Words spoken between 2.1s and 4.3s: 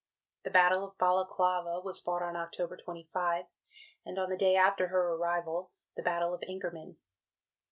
on October 25; and on